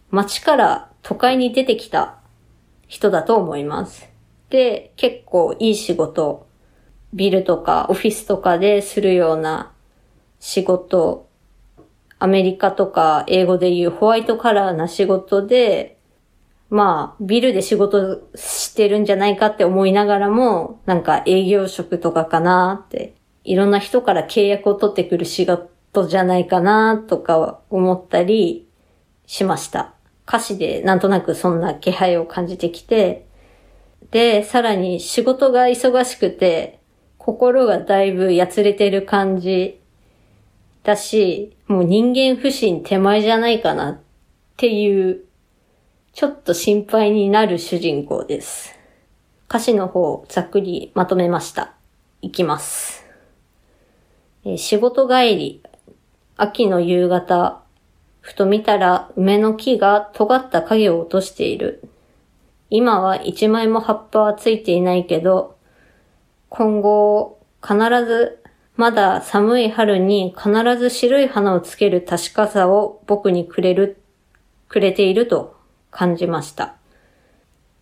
[0.10, 2.18] 街から都会に出てきた
[2.88, 4.10] 人だと思います。
[4.50, 6.48] で、結構いい仕事、
[7.14, 9.72] ビルとかオフィスとかでするような
[10.40, 11.30] 仕事、
[12.18, 16.00] アメリカとか英語で言うホワイトカラーな仕事で、
[16.72, 28.68] まあ、ビルで仕事してるんじゃないかって思いながらも、なんか営業職とかかなって、いろんな人から契約を取ってくる仕事じゃないかなとか思ったり
[29.26, 29.94] しました。
[30.28, 33.26] 歌詞でなんとなくそんな気配を感じてきて、
[34.12, 36.80] で、さらに仕事が忙しくて、
[37.18, 39.82] 心がだいぶやつれてる感じ
[40.84, 44.00] だし、もう人間不信手前じゃないかなっ
[44.58, 45.22] ていう、
[46.14, 48.78] ちょっと心配になる主人公です。
[49.50, 51.74] 歌詞の方、ざっくりまとめました。
[52.22, 53.03] いきます。
[54.46, 55.64] え仕事帰り、
[56.36, 57.62] 秋の夕方、
[58.20, 61.88] ふと見たら梅の木が尖った影を落としている。
[62.70, 65.58] 今は一枚も葉っぱはついていないけど、
[66.50, 68.44] 今後必ず
[68.76, 74.02] まだ寒い春に必ず白い花をつける確かさを僕にくれる、
[74.68, 75.56] くれていると
[75.90, 76.76] 感じました。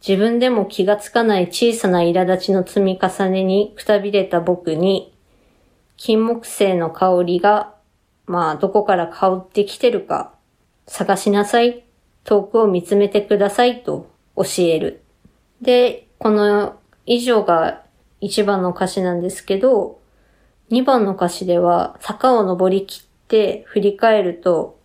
[0.06, 5.14] 自分でも気がつかない小さな苛立ちの積み重ねにくたびれた僕に、
[6.04, 7.76] 金木犀の香りが、
[8.26, 10.34] まあ、どこから香ってきてるか、
[10.88, 11.84] 探しなさい。
[12.24, 15.04] 遠くを見つめてくださいと教える。
[15.62, 17.84] で、この以上が
[18.20, 20.02] 一番の歌詞なんですけど、
[20.72, 24.80] 二番の歌詞では坂を登り切って振り返ると、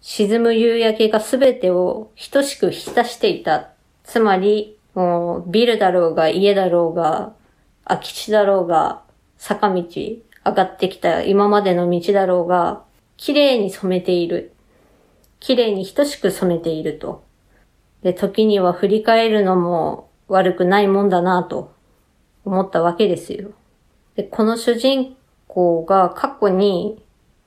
[0.00, 3.68] 沈む夕焼けがすべてを等しく浸していた。
[4.02, 7.34] つまり、もうビルだろうが家だろうが、
[7.84, 9.02] 空き地だろうが、
[9.36, 9.84] 坂道、
[10.44, 12.82] 上がってきた今までの道だろうが、
[13.16, 14.52] 綺麗に染めている。
[15.40, 17.24] 綺麗に等しく染めていると。
[18.02, 21.72] で、時には振り返るのも悪くないもんだなと
[22.44, 23.50] 思ったわけですよ。
[24.16, 25.16] で、この主人
[25.48, 27.02] 公が過去に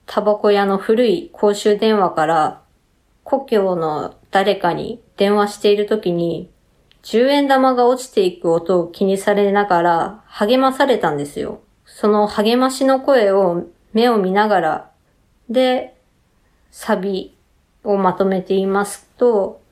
[0.06, 2.62] タバコ屋の古い公衆電話から
[3.24, 6.50] 故郷の誰かに電話している時に
[7.04, 11.62] 10円玉が落ちていく音を気にされながら励まされたんですよ。
[11.98, 14.92] その励ましの声を目を見ながら
[15.50, 15.96] で
[16.70, 17.36] サビ
[17.84, 19.64] をまとめていますと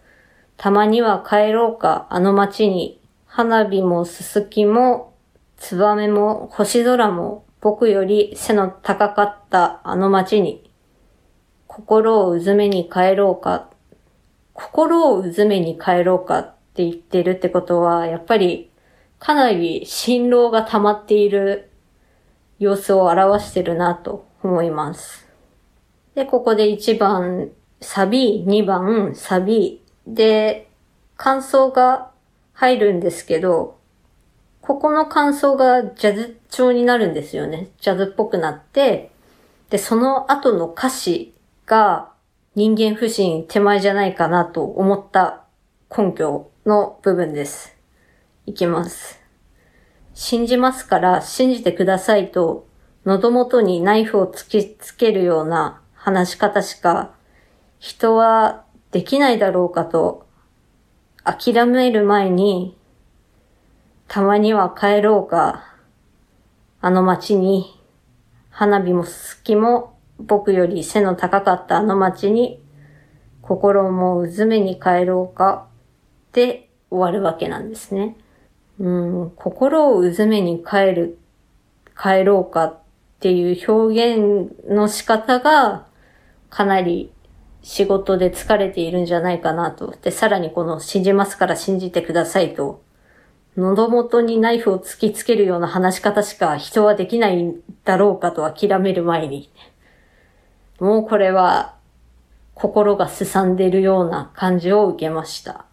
[0.57, 5.13] たまには帰ろうかあの街に花火もすすきも
[5.57, 10.69] ツバメも星空も僕より背の高かったあの街に、
[11.67, 13.71] 心をうずめに帰ろうか、
[14.53, 18.69] 心をうずめに帰ろうかって言ってるってことは、やっぱり
[19.17, 21.71] かなり辛労が溜まっている
[22.59, 25.27] 様子を表してるなと思います。
[26.15, 30.69] で、ここで1番サビ、2番サビで
[31.17, 32.11] 感想が
[32.53, 33.77] 入るんですけど、
[34.61, 37.69] ここの感想がジャズ調になるんですよね。
[37.79, 39.11] ジャズっぽくなって、
[39.69, 42.11] で、その後の歌詞が
[42.55, 45.43] 人間不信手前じゃないかなと思った
[45.95, 47.75] 根拠の部分です。
[48.45, 49.24] いきます。
[50.15, 52.67] 信じますから信じてくださいと
[53.05, 57.13] 喉元にナイフを突きつけるような話し方しか
[57.77, 60.25] 人はできないだろうかと
[61.23, 62.75] 諦める前に
[64.07, 65.75] たまには帰ろうか。
[66.79, 67.81] あの街に、
[68.49, 72.61] 花火もすきも僕より背の高かったあの街に、
[73.41, 75.67] 心もうずめに帰ろうか。
[76.31, 78.17] で終わるわけなんですね。
[78.79, 78.89] う
[79.25, 81.17] ん、心をうずめに帰る、
[81.99, 82.79] 帰ろうかっ
[83.19, 85.85] ていう表現の仕方が、
[86.49, 87.11] かなり
[87.61, 89.95] 仕事で疲れているんじゃないかなと。
[90.01, 92.85] で、さらにこの信じますから信じてくださいと
[93.57, 99.49] 喉元にナイフを突きつけるような話し方しか人はできないんだろうかと諦める前に。
[100.79, 101.75] もうこれは
[102.53, 105.65] 心がすさんでるような感じを受けました。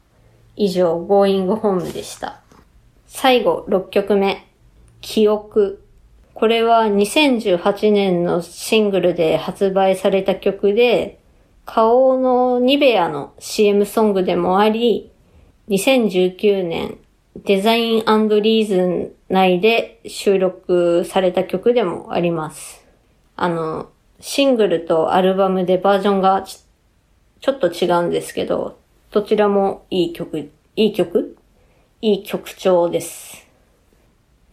[0.55, 2.42] 以上、Going Home でした。
[3.15, 4.49] 最後、6曲目。
[5.03, 5.85] 記憶。
[6.33, 11.21] これは2018年のシングルで発売された曲で、
[11.67, 15.13] 顔のニベアの CM ソングでもあり、
[15.69, 16.99] 2019年
[17.45, 18.03] デザイン
[18.41, 22.83] リーズン内で収録された曲でもあります。
[23.37, 28.79] あの、シングルとアルバムでバージョンがちょっと違うんですけど、
[29.11, 31.37] どちらもいい曲、いい曲
[32.05, 33.47] いい曲調です。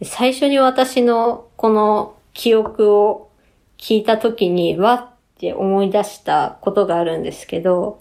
[0.04, 3.28] 最初に私のこの記憶を
[3.76, 8.00] 聞いた時にわって思い出したことがあるんですけど、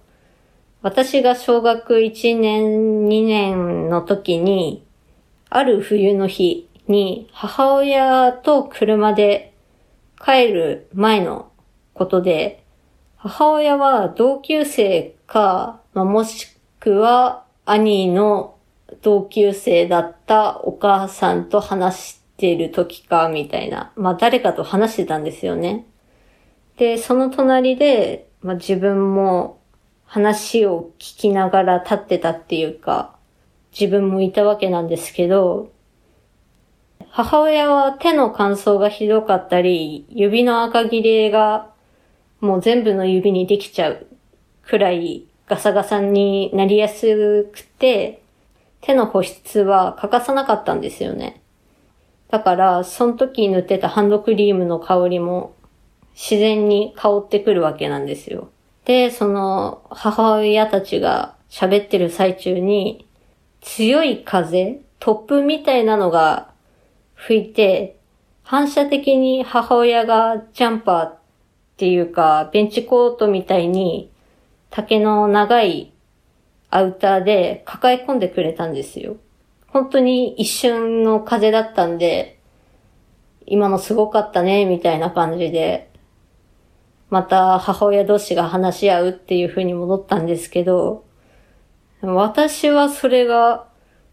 [0.84, 4.86] 私が小学1年、2年の時に、
[5.49, 9.55] ある冬の日に母親と車で
[10.24, 11.51] 帰る前の
[11.95, 12.63] ことで、
[13.17, 18.53] 母親は同級生か、ま、もしくは兄の
[19.02, 23.91] 同級生だったお母さんと話してる時か、みたいな。
[23.95, 25.86] まあ誰かと話してたんですよね。
[26.78, 29.60] で、その隣で、まあ自分も
[30.06, 33.16] 話を聞きながら立ってたっていうか、
[33.72, 35.72] 自分もいたわけなんですけど、
[37.10, 41.70] 母親は手の乾燥がひどかったり、指の赤切れが
[42.39, 44.08] もう全部の指にできちゃう
[44.66, 48.22] くらいガサガサになりやすくて、
[48.82, 51.41] 手の保湿は欠かさなかったんですよね。
[52.30, 55.55] だから、その時塗ってたハンドクリームの香りも
[56.13, 58.49] 自然に香ってくるわけなんですよ。
[58.86, 63.07] で、その母親たちが喋ってる最中に、
[63.61, 66.51] 強い風、突風みたいなのが
[67.15, 67.97] 吹いて、
[68.43, 71.17] 反射的に母親がジャンパーっ
[71.77, 74.11] ていうか、ベンチコートみたいに
[74.69, 75.91] 竹の長い
[76.70, 79.17] アウターで抱え込んでくれたんですよ。
[79.67, 82.39] 本当に一瞬の風だったんで、
[83.45, 85.89] 今のすごかったね、みたいな感じで、
[87.09, 91.05] また母親同士が話し合うっていう風に戻ったんですけど、
[92.01, 93.67] 私はそれが、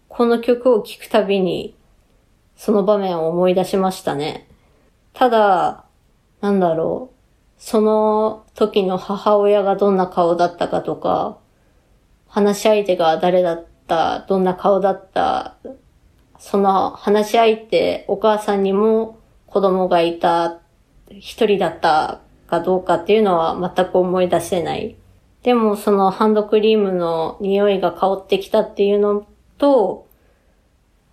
[0.08, 1.76] この曲を聴くたびに、
[2.56, 4.48] その場面を思い出しましたね。
[5.12, 5.84] ただ、
[6.40, 7.16] なんだろう。
[7.58, 11.38] その時の母親がどんな顔だったかとか、
[12.36, 15.56] 話し相手が誰だった、どんな顔だった、
[16.38, 20.60] その話し相手、お母さんにも子供がいた、
[21.08, 24.96] 一人だったかどうかっていうのは全く思い出せない。
[25.44, 29.26] でもそのハンドクリームの匂いが香ってきたっていうの
[29.56, 30.06] と、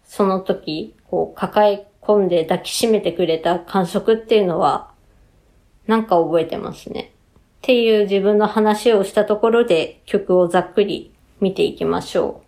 [0.04, 4.92] その時、こう抱え込んで抱きしめてくれた感触っていうのは、
[5.88, 7.14] なんか覚えてますね。
[7.60, 12.42] っていう自分の話をしたところで曲をざっくり見ていきましょ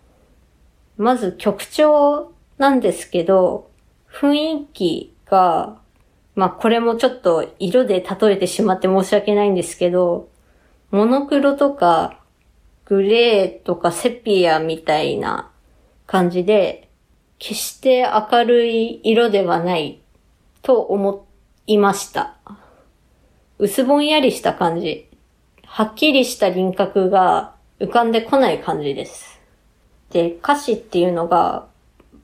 [0.98, 1.02] う。
[1.02, 3.70] まず曲調なんですけど、
[4.10, 5.78] 雰囲気が、
[6.34, 10.28] まあこれもちょっと色で例えてしまって申し訳ないんですけど、
[10.90, 12.20] モノクロとか
[12.84, 15.50] グレーとかセピアみたいな
[16.06, 16.88] 感じで、
[17.38, 20.00] 決して明るい色ではない
[20.62, 21.26] と思
[21.66, 22.36] いました。
[23.58, 25.10] 薄ぼんやりした感じ。
[25.64, 29.38] はっきりした輪郭が浮かんでこない感じです。
[30.10, 31.66] で、歌詞っていうのが、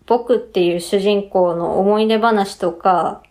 [0.07, 3.23] 僕っていう主人公の思い出話とか、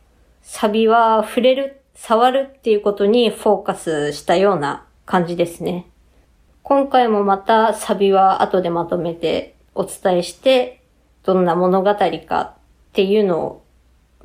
[0.42, 5.88] サビは触れる、触るっていうことにフォーカスしたような感じですね。
[6.62, 10.84] 今回もまたサビは後でまとめてお伝えして、
[11.24, 12.54] どんな物語かっ
[12.94, 13.64] ていうのを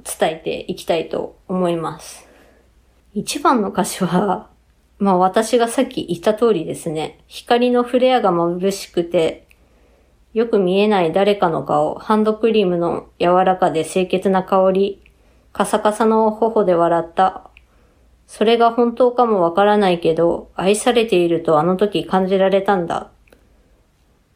[0.05, 2.29] 伝えていきたいと思います。
[3.15, 4.51] 一番の歌詞は、
[4.99, 7.21] まあ私がさっき言った通りですね。
[7.27, 9.47] 光のフレアが眩しくて、
[10.33, 15.03] よく見えない誰かの顔、ハンドクリームの柔らかで清潔な香り、
[15.53, 17.51] カサカサの頬で笑った。
[18.27, 23.11] それが本当かもわからないけど、愛されているとあの時感じられたんだ。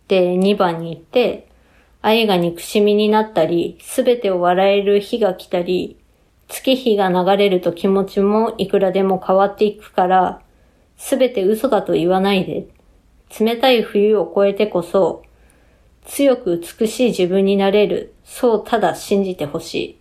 [0.08, 1.48] で、2番に行って、
[2.02, 5.98] 愛が憎しみになったり、すべてを笑える日が来たり、
[6.48, 10.40] 月日が流れると気持ちもいくらでも変わっていくから、
[11.00, 12.68] すべて嘘だと言わないで。
[13.40, 15.22] 冷たい冬を越えてこそ、
[16.04, 18.12] 強く美しい自分になれる。
[18.22, 20.00] そうただ信じてほしい。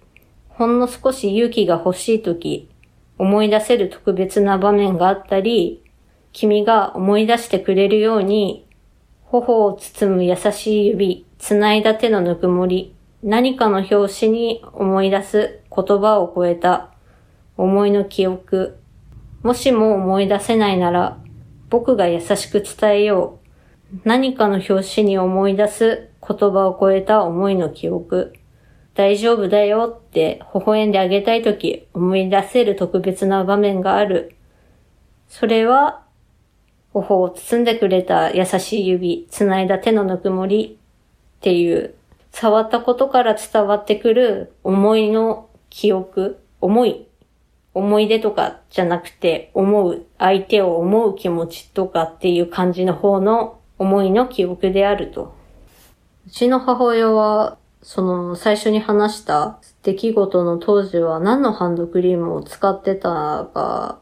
[0.50, 2.70] ほんの少し勇気が欲しいとき、
[3.18, 5.82] 思い出せる特別な場面があったり、
[6.34, 8.68] 君が思い出してくれるように、
[9.24, 12.94] 頬を包む優しい指、繋いだ手のぬくもり、
[13.24, 16.92] 何かの表紙に思い出す言葉を超えた
[17.56, 18.79] 思いの記憶。
[19.42, 21.18] もしも思い出せないなら、
[21.70, 23.40] 僕が優しく伝えよ
[23.94, 23.98] う。
[24.04, 28.34] 何かの表紙に思い出す言葉を超えた思いの記憶。
[28.96, 34.36] 大丈夫だよって微笑んであげたいとき思い出せる特別な場面がある。
[35.30, 36.04] それは、
[36.92, 40.78] 頬を包んでくれた優しい指、繋いだ手のぬくもり
[41.38, 41.96] っていう、
[42.32, 47.09] 触ったことから伝わってくる思いの記憶、思い
[47.80, 55.34] 思い出とかじゃなくて、思う、相手を思う気持ちとかっていう感じの方の思いの記憶であると。
[56.28, 64.00] うちの母親は、その最初に話した出来事の当時は何のハンドクリームを使ってたか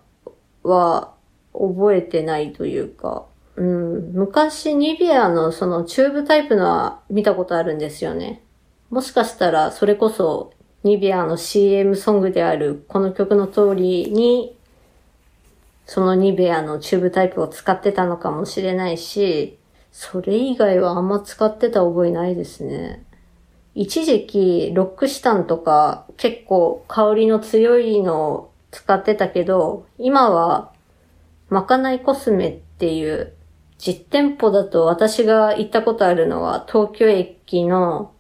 [0.64, 1.14] は
[1.54, 3.26] 覚えてないというか、
[3.56, 8.44] うん、昔ニビアのそのチューブタイプのは見たことあるんですよね。
[8.90, 10.54] もしかしたらそれこそ
[10.88, 14.56] ニビアの CM ソングであるこの曲の通りに、
[15.86, 19.58] そのニベアのチューブタイプを使ってたのかもしれないし、
[19.92, 23.04] それ以外はあんま使ってた覚えないですね。
[23.76, 30.72] 一時期、ロックシタンとか結構香りの強いのを使ってたけど、今は
[31.50, 33.34] まかないコスメっていう
[33.78, 38.12] 実店舗だと私が行ったことあるのは東京駅の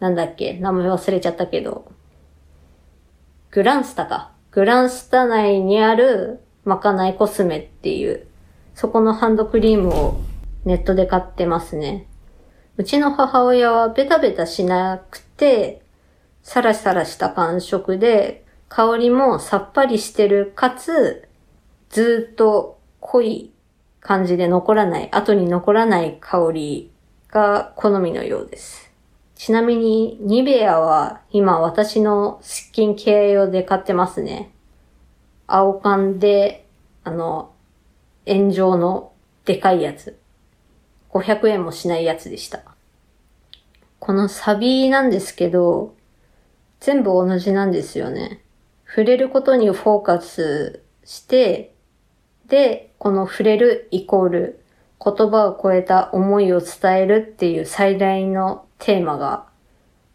[0.00, 0.54] なんだっけ？
[0.54, 1.92] 名前忘れちゃったけど。
[3.50, 4.32] グランスタか。
[4.50, 8.26] グランスタ内にあるまかないコスメっていう、
[8.74, 10.20] そこのハンドクリームを
[10.64, 12.06] ネットで買ってますね。
[12.76, 15.82] うちの母親はベタベタしなくて、
[16.42, 21.28] サラサラした感触で、香りもさっぱりしてる、かつ、
[21.90, 23.52] ずっと濃い
[24.00, 26.90] 感じで残らない、後に残らない香り
[27.30, 28.89] が好みのようです。
[29.40, 34.52] ちなみに、ニベアは今私のスキンケア用で買ってますね。
[35.46, 36.66] 青缶で、
[37.04, 37.50] あの、
[38.26, 39.14] 炎上の
[39.46, 40.20] でかいやつ。
[41.08, 42.60] 500円もしないやつでした。
[43.98, 45.94] このサビなんですけど、
[46.78, 48.42] 全部同じなんですよね。
[48.86, 51.72] 触れることにフォーカスして、
[52.46, 54.59] で、この触れるイコール
[55.02, 59.46] 言葉を超えた思いを伝えるっていう最大のテーマが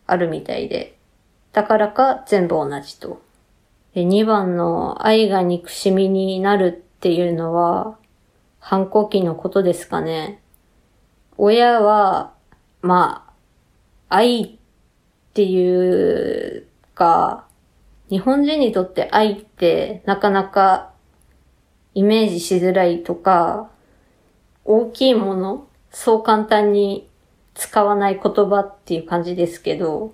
[0.05, 0.97] あるみたいで、
[1.53, 3.21] だからか全部同じと。
[3.93, 7.97] で2番の愛が憎しみになるっていうのは
[8.59, 10.41] 反抗期のことですかね。
[11.37, 12.33] 親は、
[12.81, 13.31] ま
[14.09, 14.57] あ、愛っ
[15.33, 17.45] ていうか、
[18.09, 20.91] 日本人にとって愛ってなかなか
[21.93, 23.69] イメージしづらいとか、
[24.65, 27.07] 大きいもの、そう簡単に
[27.53, 30.13] 使わない言葉っていう感じですけど、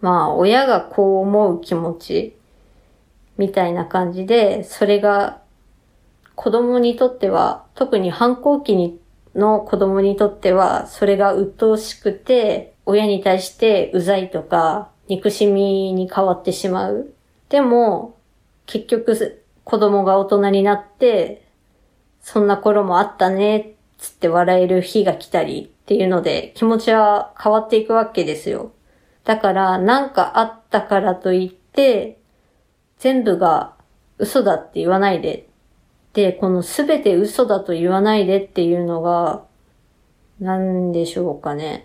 [0.00, 2.36] まあ、親がこう思う気持ち、
[3.36, 5.40] みたいな感じで、それが
[6.34, 8.98] 子供にとっては、特に反抗期に
[9.34, 17.12] の子供にとっては、それが鬱陶しくて、親に対してうざいとか、憎しみに変わってしまう。
[17.48, 18.16] でも、
[18.66, 21.46] 結局、子供が大人になって、
[22.20, 28.72] そんな頃もあったね、つって笑える日が来たりっていうので、気持ちは変わっていくわけですよ。
[29.24, 32.18] だから、なんかあったからといって、
[32.98, 33.74] 全部が
[34.18, 35.48] 嘘だって言わないで。
[36.12, 39.44] で、このすべて嘘だと言わないでっていうのが、
[40.40, 41.84] なんでしょうかね。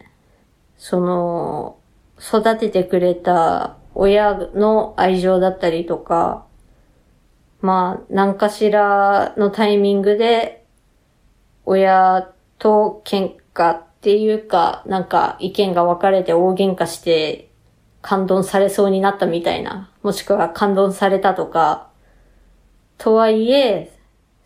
[0.78, 1.78] その、
[2.20, 6.45] 育ててくれた親の愛情だったりとか、
[7.66, 10.64] まあ、何かしらのタイミングで、
[11.66, 17.50] 親と喧嘩っていうか、なんか意見が分かれて大喧嘩して
[18.04, 21.90] 感動されそうになったみたいな、もしくは感動されたとか、
[23.00, 23.92] とはいえ、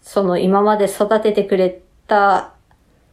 [0.01, 2.53] その今まで育ててくれた、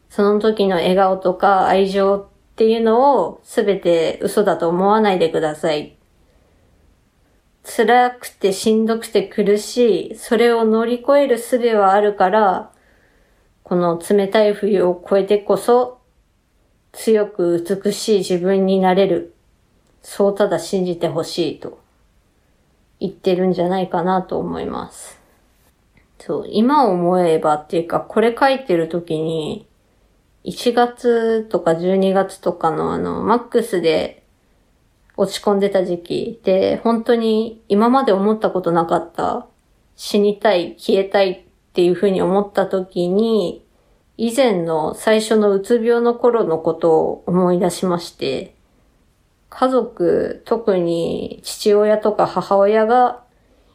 [0.08, 5.95] その時の笑顔とか愛情っていうのをすべて嘘だと思わないでください。
[7.68, 12.72] 辛くてしんどくて苦しい、それを乗り越える術はあるから、
[13.64, 15.98] この冷たい冬を越えてこそ、
[16.92, 19.34] 強く美しい自分になれる
[20.08, 21.80] そうただ信じてほしいと
[23.00, 25.20] 言ってるんじゃないかなと思います。
[26.20, 29.66] そう、今思えばっていうか、これ書いてる時に、
[30.44, 34.22] 1月とか12月とかのあの、マックスで
[35.16, 39.46] 落ち込んでた時期で、本当に今まで思ったことなかった、
[39.96, 41.42] 死にたい、消えたいっ
[41.72, 43.64] ていうふうに思った時に、
[44.18, 48.54] 以前の最初のうつ病の頃のことを思い出しまして、
[49.48, 53.22] 家族、特に父親とか母親が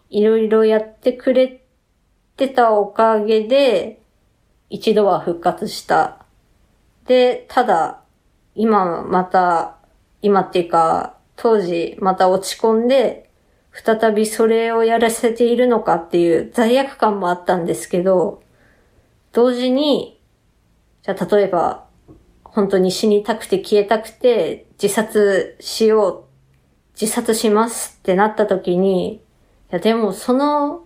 [0.09, 1.63] いろいろやってくれ
[2.37, 4.01] てたおかげで、
[4.69, 6.25] 一度は復活した。
[7.05, 8.01] で、ただ、
[8.55, 9.77] 今また、
[10.21, 13.31] 今っていうか、当時また落ち込んで、
[13.71, 18.43] 再びそれをやらせているのかっていう罪悪感もあったんですけど、
[19.31, 20.21] 同時に、
[21.01, 21.87] じゃあ例えば、
[22.43, 26.23] 本当に死にたくて消えたくて自殺しよう、
[26.93, 29.21] 自殺しますってなった時に、い
[29.71, 30.83] やでもその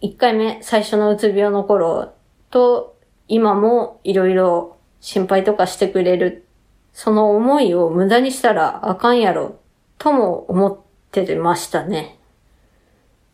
[0.00, 2.14] 1回目、最初のうつ病の頃
[2.48, 2.96] と
[3.28, 6.46] 今もいろいろ心配とかしてくれる、
[6.94, 9.58] その思いを無駄にしたらあかんやろ、
[10.02, 10.78] とも思っ
[11.12, 12.18] てましたね。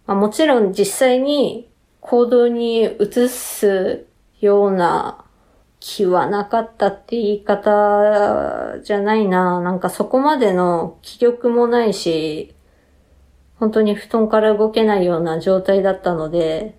[0.07, 1.67] まあ、もちろん実際に
[2.01, 4.05] 行動に移す
[4.43, 5.25] ような
[5.81, 9.63] 気はなかったって言い方じゃないな。
[9.63, 12.55] なんかそこまでの気力もないし、
[13.57, 16.79] 本当に布団から動けないような状態だったので、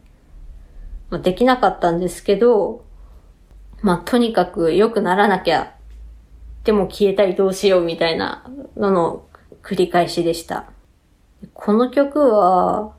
[1.09, 2.85] まあ、できなかったんですけど、
[3.81, 5.73] まあ、とにかく良くならなきゃ、
[6.63, 8.43] でも消えたりどうしようみたいな
[8.77, 9.28] のの
[9.69, 10.65] 繰り返しでした。
[11.53, 12.95] この曲は、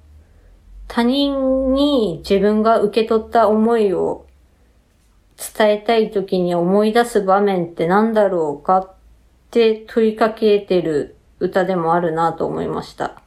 [0.87, 4.25] 他人に自分が受け取った思いを
[5.37, 8.95] 伝えたい時に思い出す場面って何だろうかっ
[9.51, 13.21] て問いかけてる歌でもあるなと思いました。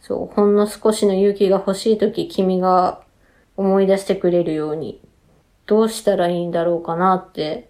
[0.00, 3.00] そう、ほんの少しの勇気が欲しい時君が
[3.56, 5.00] 思い出してくれるように、
[5.66, 7.68] どうしたらいいんだろうかなって、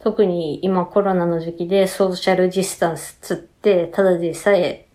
[0.00, 3.51] 特に今コロナの時期でソーシャルディスタンスつって、
[3.86, 4.88] ただでさえ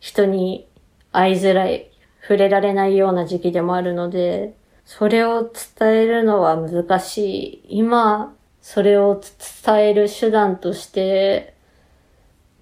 [0.00, 0.68] 人に
[1.12, 1.90] 会いづらい、
[2.20, 4.54] 触れられないような時期でもあるので、
[4.84, 7.78] それを伝えるのは難しい。
[7.78, 9.20] 今、それを
[9.64, 11.54] 伝える手段として、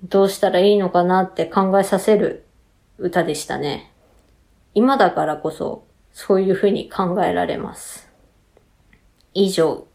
[0.03, 2.47] どうしたらいいのかなって考えさせる
[2.99, 3.93] 歌でしたね。
[4.75, 8.09] 今だからこそ、そういうふうに考えられます。
[9.33, 9.87] 以上、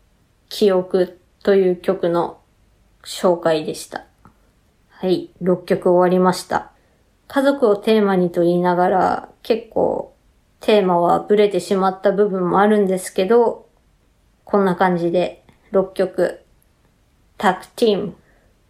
[0.50, 2.42] 記憶という曲の
[3.04, 4.09] 紹介でした。
[5.02, 6.74] はい、6曲終わりました。
[7.30, 10.14] 家族をテーマにと言いながら、結構
[10.60, 13.70] テーマはブレてしまった部分もあるんですけど、
[14.44, 16.42] こんな感じで6曲。
[17.38, 18.16] タクティーム。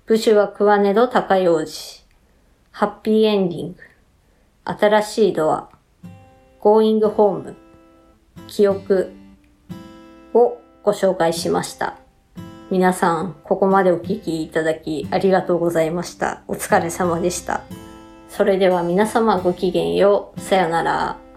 [0.06, 1.68] ブシュはクワネド高用紙。
[2.70, 3.80] ハッピーエンディング。
[4.66, 5.68] 新しいドア。
[6.60, 7.56] ゴーイングホーム。
[8.46, 9.14] 記憶
[10.36, 11.98] をご紹介しました。
[12.72, 16.44] 皆さん、ここまでお聞きいただきありがとうございました。
[16.48, 17.62] お疲れ様でした。
[18.30, 20.40] それでは皆様ごきげんよう。
[20.40, 21.29] さよなら。